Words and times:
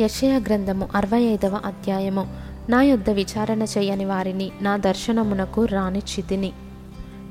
యషయ 0.00 0.38
గ్రంథము 0.38 0.88
అరవై 0.94 1.22
ఐదవ 1.22 1.60
అధ్యాయము. 1.64 2.26
నా 2.68 2.82
యొద్ద 2.82 3.10
విచారణ 3.10 3.62
చేయని 3.62 4.04
వారిని 4.04 4.50
నా 4.62 4.76
దర్శనమునకు 4.76 5.64
రానిచ్చితిని. 5.64 6.52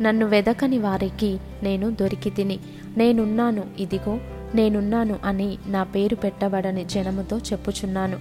నన్ను 0.01 0.25
వెదకని 0.25 0.77
వారికి 0.77 1.37
నేను 1.63 1.89
దొరికితిని. 1.89 2.59
నేనున్నాను 2.97 3.63
ఇదిగో 3.79 4.19
నేనున్నాను 4.55 5.15
అని 5.23 5.57
నా 5.67 5.83
పేరు 5.83 6.15
పెట్టబడని 6.15 6.85
జనముతో 6.85 7.37
చెప్పుచున్నాను. 7.37 8.17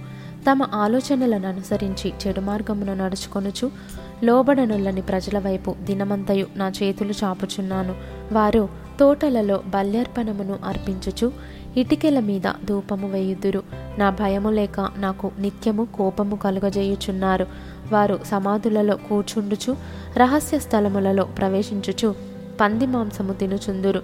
తమ 0.51 0.63
ఆలోచనలను 0.73 1.47
అనుసరించి 1.47 2.13
చెడు 2.27 2.41
మార్గమును 2.41 2.93
నడుచుకొనుచు 2.93 3.71
లోబడనుల్లని 4.23 5.01
ప్రజల 5.01 5.39
వైపు 5.39 5.75
దినమంతయు 5.81 6.45
నా 6.55 6.71
చేతులు 6.83 7.13
చాపుచున్నాను. 7.23 7.95
వారు 8.31 8.69
తోటలలో 8.99 9.63
బల్యర్పణమును 9.67 10.59
అర్పించుచు 10.65 11.31
ఇటికెల 11.77 12.19
మీద 12.19 12.51
ధూపము 12.65 13.09
వేయుదురు. 13.09 13.82
నా 13.97 14.09
భయము 14.09 14.49
లేక 14.49 14.89
నాకు 14.97 15.31
నిత్యము 15.39 15.87
కోపము 15.97 16.35
కలుగజేయుచున్నారు. 16.35 17.47
వారు 17.91 18.19
సమాధులలో 18.25 18.95
కూర్చుండుచు 18.95 19.75
రహస్య 20.17 20.59
స్థలములలో 20.59 21.23
ప్రవేశించుచు 21.23 22.15
పంది 22.61 22.87
మాంసము 22.87 23.33
తినుచుందురు. 23.33 24.01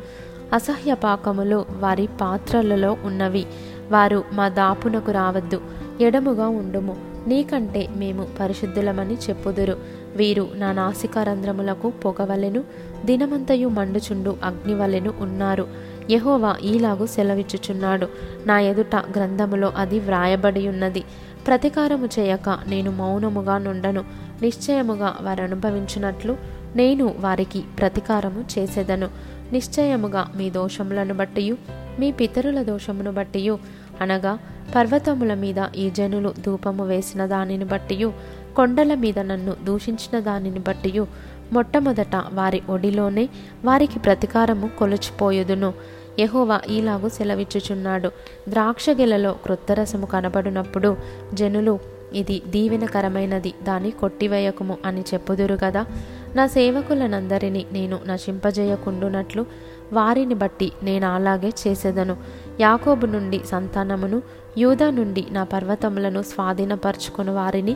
అసహ్య 0.53 0.93
పాకములు 0.93 1.65
వారి 1.79 2.09
పాత్రలలో 2.21 2.97
ఉన్నవి. 3.03 3.45
వారు 3.91 4.23
మా 4.33 4.49
దాపునకు 4.49 5.11
రావద్దు 5.11 5.61
ఎడముగా 6.01 6.47
ఉండుము. 6.47 6.97
నీకంటే 7.27 7.89
మేము 7.95 8.27
పరిశుద్ధులమని 8.39 9.13
చెప్పుదురు. 9.13 9.77
వీరు 10.15 10.49
నా 10.55 10.71
నాసికారంధ్రములకు 10.71 11.89
పొగవలెను 11.89 12.63
దినమంతయు 13.05 13.67
మండుచుండు 13.67 14.37
అగ్నివలెను 14.43 15.13
ఉన్నారు. 15.19 15.67
యహోవా 16.09 16.57
ఈలాగు 16.63 17.05
సెలవిచ్చుచున్నాడు. 17.05 18.07
నా 18.45 18.59
ఎదుట 18.59 18.95
గ్రంథములో 18.95 19.73
అది 19.77 19.99
వ్రాయబడి 19.99 20.67
ఉన్నది 20.67 21.03
ప్రతీకారము 21.47 22.09
చేయక 22.19 22.59
నేను 22.67 22.91
మౌనముగా 22.91 23.57
నుండను. 23.57 24.03
నిశ్చయముగా 24.41 25.17
వారు 25.21 25.43
అనుభవించినట్లు 25.43 26.37
నేను 26.75 27.15
వారికి 27.19 27.63
ప్రతీకారము 27.79 28.45
చేసేదను. 28.59 29.09
నిశ్చయముగా 29.51 30.31
మీ 30.35 30.49
దోషములను 30.49 31.13
బట్టియు 31.13 31.57
మీ 31.99 32.11
పితరుల 32.11 32.61
దోషమును 32.61 33.11
బట్టియు. 33.11 33.59
అనగా 34.01 34.39
పర్వతముల 34.75 35.33
మీద 35.33 35.55
ఈ 35.75 35.89
జనులు 35.89 36.33
ధూపము 36.45 36.87
వేసిన 36.87 37.25
దానిని 37.25 37.65
బట్టియు 37.65 38.13
కొండల 38.55 38.93
మీద 38.93 39.19
నన్ను 39.19 39.53
దూషించిన 39.63 40.19
దానిని 40.19 40.59
బట్టియు. 40.59 41.07
మొట్టమొదట 41.53 42.15
వారి 42.33 42.61
ఒడిలోనే 42.69 43.29
వారికి 43.65 43.99
ప్రతీకారము 43.99 44.69
కొలుచిపోయుదును. 44.79 45.73
యహోవా 46.19 46.61
ఈలాగు 46.69 47.09
సెలవిచ్చుచున్నాడు. 47.09 48.09
ద్రాక్షగెలలో 48.49 49.31
క్రొత్త 49.33 49.71
రసము 49.71 50.05
కనబడినప్పుడు 50.05 50.97
జనులు 51.33 51.79
ఇది 52.13 52.41
దీవెనకరమైనది 52.47 53.53
దాన్ని 53.63 53.91
కొట్టివేయకుము 53.91 54.77
అని 54.85 55.01
చెప్పుదురు 55.01 55.57
కదా 55.63 55.85
నా 56.35 56.47
సేవకులనందరినీ 56.47 57.65
నేను 57.71 57.99
నశింపజేయకుండునట్లు 58.07 59.45
వారిని 59.93 60.33
బట్టి 60.33 60.71
నేను 60.83 61.07
అలాగే 61.07 61.51
చేసేదను. 61.67 62.17
యాకోబు 62.59 63.05
నుండి 63.05 63.39
సంతానమును 63.45 64.21
యూదా 64.57 64.89
నుండి 64.89 65.25
నా 65.31 65.43
పర్వతములను 65.43 66.21
స్వాధీనపరచుకుని 66.21 67.31
వారిని 67.31 67.75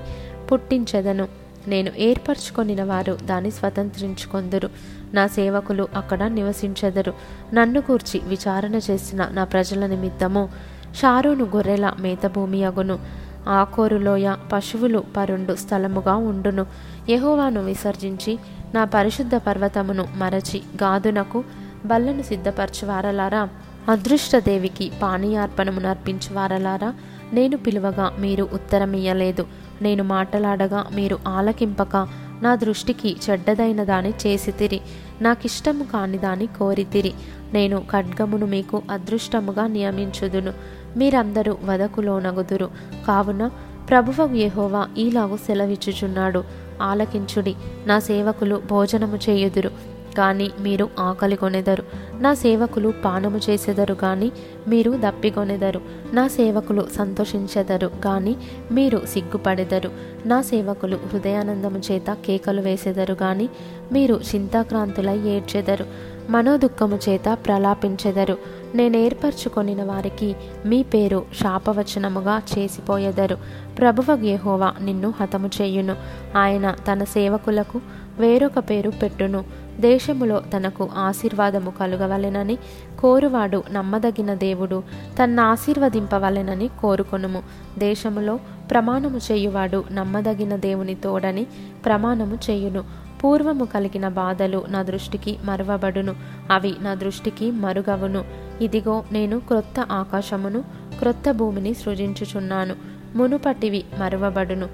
పుట్టించెదను. 0.51 1.42
నేను 1.67 1.91
ఏర్పరచుకొనిన 1.97 2.83
వారు 2.83 3.17
దాన్ని 3.25 3.51
స్వతంత్రించుకొందురు. 3.51 4.69
నా 5.13 5.27
సేవకులు 5.27 5.87
అక్కడ 5.95 6.23
నివసించెదరు. 6.23 7.13
నన్ను 7.53 7.81
కూర్చి 7.81 8.21
విచారణ 8.27 8.75
చేసిన 8.75 9.27
నా 9.31 9.43
ప్రజల 9.43 9.85
నిమిత్తము 9.85 10.49
షారును 10.95 11.45
గొర్రెల 11.45 11.93
మేతభూమి 11.99 12.63
అగును 12.63 12.99
ఆకోరులోయ 13.47 14.35
పశువులు 14.51 15.03
పరుండు 15.17 15.55
స్థలముగా 15.55 16.15
ఉండును. 16.15 16.65
యహోవాను 17.09 17.65
విసర్జించి 17.65 18.39
నా 18.73 18.85
పరిశుద్ధ 18.85 19.35
పర్వతమును 19.35 20.05
మరచి 20.15 20.61
గాదునకు 20.83 21.43
బల్లను 21.85 22.21
సిద్ధపరచువారలారా? 22.21 23.49
అదృష్టదేవికి 23.89 24.91
పానీయార్పణమునర్పించువారలారా? 25.01 26.93
నేను 27.33 27.57
పిలువగా 27.57 28.15
మీరు 28.19 28.49
ఉత్తరమియ్యలేదు. 28.53 29.47
నేను 29.83 30.03
మాటలాడగా 30.03 30.85
మీరు 30.95 31.19
ఆలకింపక 31.27 32.07
నా 32.41 32.55
దృష్టికి 32.55 33.15
చెడ్డదైన 33.29 33.83
దాని 33.83 34.09
చేసితిరి. 34.09 34.79
నాకిష్టము 35.21 35.83
కాని 35.83 36.17
దాని 36.17 36.45
కోరితిరి. 36.45 37.13
నేను 37.53 37.83
ఖడ్గమును 37.91 38.45
మీకు 38.45 38.81
అదృష్టముగా 38.91 39.67
నియమించుదును. 39.67 40.53
మీరందరూ 40.97 41.57
వదకులోనగుదురు 41.65 42.69
కావున 43.07 43.49
ప్రభువ 43.89 44.29
యెహోవా 44.35 44.87
ఈలాగు 44.97 45.37
సెలవిచ్చుచున్నాడు. 45.37 46.43
ఆలకించుడి. 46.81 47.55
నా 47.85 47.99
సేవకులు 47.99 48.61
భోజనము 48.69 49.19
చేయుదురు. 49.29 49.71
కానీ 50.17 50.51
మీరు 50.59 50.89
ఆకలి 50.99 51.35
కొనెదరు. 51.35 51.83
నా 52.19 52.33
సేవకులు 52.33 52.93
పానము 53.05 53.39
చేసెదరు 53.49 53.93
కానీ 53.93 54.31
మీరు 54.67 54.99
దప్పికొనెదరు 55.05 55.81
నా 56.13 56.27
సేవకులు 56.27 56.87
సంతోషించెదరు 56.97 57.91
కానీ 58.03 58.35
మీరు 58.71 59.01
సిగ్గుపడెదరు. 59.13 59.91
నా 60.25 60.41
సేవకులు 60.41 60.97
హృదయానందము 61.13 61.81
చేత 61.91 62.13
కేకలు 62.13 62.61
వేసెదరు 62.61 63.13
కానీ 63.13 63.49
మీరు 63.91 64.21
చింతాక్రాంతులై 64.35 65.17
ఏడ్చెదరు. 65.17 65.85
మనోదుఖము 66.29 66.99
చేత 67.09 67.37
ప్రలాపించెదరు. 67.45 68.37
నేను 68.75 68.97
ఏర్పరచుకొనిన 68.97 69.83
వారికి 69.83 70.35
మీ 70.65 70.83
పేరు 70.83 71.25
శాపవచనముగా 71.41 72.41
చేసిపోయెదరు. 72.57 73.37
ప్రభువ 73.77 74.15
గేహోవా 74.15 74.73
నిన్ను 74.81 75.13
హతము 75.21 75.49
చేయును. 75.61 75.95
ఆయన 76.37 76.75
తన 76.91 77.03
సేవకులకు 77.03 77.81
వేరొక 78.19 78.59
పేరు 78.59 78.89
పెట్టును. 78.89 79.43
దేశములో 79.79 80.41
తనకు 80.57 80.89
ఆశీర్వాదము 80.97 81.73
కలుగవలెనని 81.79 82.57
కోరువాడు 82.99 83.63
నమ్మదగిన 83.71 84.33
దేవుడు. 84.33 84.83
తన్న 85.21 85.39
ఆశీర్వదింపవలెనని 85.39 86.69
కోరుకొనుము. 86.81 87.43
దేశములో 87.77 88.39
ప్రమాణము 88.71 89.17
చేయువాడు 89.17 89.83
నమ్మదగిన 89.91 90.55
దేవుని 90.55 90.95
తోడని 90.95 91.47
ప్రమాణము 91.85 92.37
చేయును. 92.49 92.83
పూర్వము 93.23 93.65
కలిగిన 93.65 94.07
బాధలు 94.07 94.65
నా 94.69 94.83
దృష్టికి 94.83 95.37
మరువబడును. 95.43 96.15
అవి 96.51 96.75
నా 96.81 96.93
దృష్టికి 96.93 97.51
మరుగవును. 97.51 98.25
ఇదిగో 98.61 99.03
నేను 99.11 99.39
క్రొత్త 99.39 99.79
ఆకాశమును 99.79 100.63
క్రొత్త 100.99 101.31
భూమిని 101.31 101.73
సృజించుచున్నాను. 101.73 102.75
మునుపటివి 103.15 103.83
మరువబడును. 103.99 104.65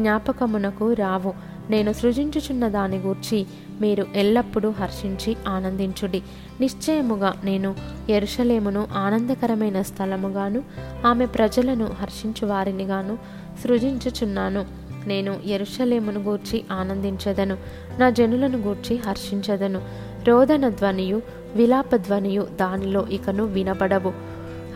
జ్ఞాపకమునకు 0.00 0.92
రావు. 0.92 1.57
నేను 1.70 1.92
సృజించుచున్న 1.92 2.68
దాని 2.68 2.96
గూర్చి 2.96 3.46
మీరు 3.80 4.06
ఎల్లప్పుడూ 4.14 4.70
హర్షించి 4.70 5.36
ఆనందించుడి. 5.48 6.22
నిశ్చయముగా 6.60 7.34
నేను 7.44 7.74
ఎరుషలేమును 8.10 8.86
ఆనందకరమైన 8.92 9.82
స్థలముగాను 9.82 10.62
ఆమె 11.06 11.26
ప్రజలను 11.26 11.88
హర్షించు 12.00 12.46
వారినిగాను 12.46 13.18
సృజించుచున్నాను. 13.64 14.64
నేను 15.06 15.40
ఎరుషలేమును 15.46 16.20
గూర్చి 16.20 16.64
ఆనందించదను 16.72 17.56
నా 17.98 18.10
జనులను 18.10 18.58
గూర్చి 18.58 18.96
హర్షించదను. 18.96 19.82
రోదన 20.24 20.68
ధ్వనియు 20.68 21.22
విలాప 21.54 21.96
ధ్వనియు 21.96 22.48
దానిలో 22.60 23.06
ఇకను 23.06 23.44
వినబడవు. 23.44 24.27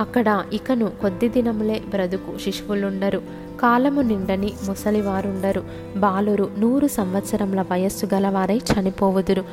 అక్కడ 0.02 0.44
ఇకను 0.52 0.86
కొద్ది 1.00 1.28
దినములే 1.28 1.82
బ్రతుకు 1.88 2.38
శిశువులుండరు. 2.38 3.22
కాలము 3.62 4.00
నిండని 4.00 4.52
ముసలివారుండరు. 4.64 5.64
బాలురు 5.96 6.50
నూరు 6.58 6.86
సంవత్సరముల 6.86 7.62
వయస్సు 7.62 8.06
గలవారై 8.14 8.60
చనిపోవుదురు. 8.72 9.44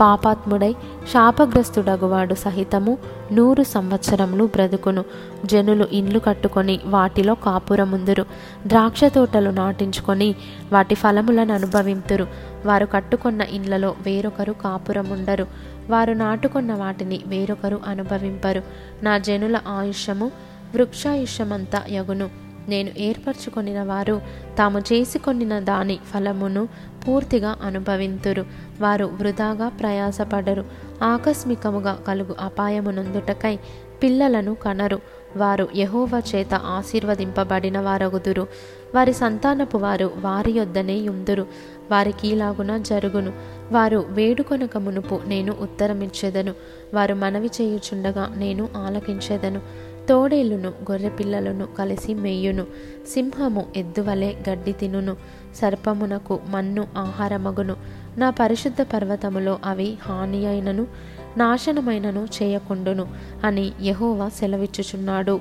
పాపాత్ముడై 0.00 0.72
శాపగ్రస్తుడగువాడు 1.12 2.34
సహితము 2.34 2.98
నూరు 3.32 3.62
సంవత్సరములు 3.62 4.44
బ్రతుకును. 4.44 5.04
జనులు 5.44 5.88
ఇండ్లు 5.92 6.18
కట్టుకొని 6.18 6.80
వాటిలో 6.84 7.34
కాపురముందురు. 7.34 8.24
ద్రాక్ష 8.66 9.04
తోటలు 9.04 9.50
నాటించుకొని 9.50 10.34
వాటి 10.72 10.94
ఫలములను 10.94 11.54
అనుభవింతురు. 11.54 12.26
వారు 12.66 12.86
కట్టుకున్న 12.86 13.42
ఇండ్లలో 13.42 13.94
వేరొకరు 14.06 14.52
కాపురముండరు. 14.52 15.75
వారు 15.90 16.12
నాటుకున్న 16.12 16.74
వాటిని 16.74 17.20
వేరొకరు 17.26 17.80
అనుభవింపరు. 17.86 18.62
నా 19.02 19.18
జనుల 19.18 19.60
ఆయుష్యము 19.68 20.26
వృక్షాయుష్యమంతా 20.74 21.82
యగును 21.90 22.30
నేను 22.68 22.90
ఏర్పరచుకొనిన 22.98 23.82
వారు 23.82 24.20
తాము 24.58 24.78
చేసుకొనిన 24.78 25.58
దాని 25.58 25.98
ఫలమును 26.14 26.68
పూర్తిగా 27.08 27.56
అనుభవింతురు. 27.62 28.46
వారు 28.80 29.04
వృధాగా 29.04 29.68
ప్రయాసపడరు. 29.68 30.64
ఆకస్మికముగా 31.02 31.98
కలుగు 32.06 32.34
అపాయమునందుటకై 32.40 33.58
పిల్లలను 34.02 34.54
కనరు. 34.54 35.00
వారు 35.36 35.68
యహోవ 35.76 36.22
చేత 36.34 36.54
ఆశీర్వదింపబడిన 36.54 37.78
వారగుదురు. 37.80 38.46
వారి 38.94 39.12
సంతానపు 39.12 39.78
వారు 39.78 40.10
వారి 40.16 40.52
యొద్దనే 40.52 40.94
యుందురు. 40.94 41.46
వారికి 41.90 42.28
ఇలాగున 42.28 42.76
జరుగును. 42.78 43.32
వారు 43.72 44.06
వేడుకొనక 44.08 44.76
మునుపు 44.76 45.20
నేను 45.26 45.56
ఉత్తరమిచ్చేదను. 45.60 46.54
వారు 46.94 47.14
మనవి 47.14 47.50
చేయుచుండగా 47.60 48.34
నేను 48.36 48.68
ఆలకించేదను. 48.76 49.60
తోడేలును 50.08 50.68
గొర్రెపిల్లలను 50.68 51.66
కలిసి 51.78 52.14
మేయును. 52.14 52.66
సింహము 53.14 53.66
ఎద్దువలే 53.76 54.36
గడ్డి 54.50 54.72
తినును. 54.72 55.16
సర్పమునకు 55.54 56.40
మన్ను 56.48 56.86
ఆహారమగును. 56.96 57.76
నా 58.18 58.30
పరిశుద్ధ 58.30 58.82
పర్వతములో 58.82 59.58
అవి 59.64 59.98
హాని 60.02 60.46
అయినను 60.46 60.86
నాశనమైనను 61.36 62.28
చేయకుండును 62.42 63.06
అని 63.44 63.72
యహోవా 63.82 64.28
సెలవిచ్చుచున్నాడు. 64.28 65.40